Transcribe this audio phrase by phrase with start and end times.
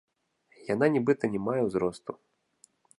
[0.73, 2.11] Яна нібыта не мае ўзросту.